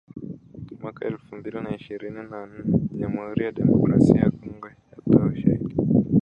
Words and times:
mwaka 0.81 1.05
elfu 1.05 1.35
mbili 1.35 1.61
na 1.61 1.75
ishirini 1.75 2.15
na 2.15 2.23
nane 2.23 2.63
jamuhuri 2.91 3.45
ya 3.45 3.51
demokrasia 3.51 4.19
ya 4.21 4.31
Kongo 4.31 4.69
yatoa 4.95 5.25
ushahidi 5.25 5.75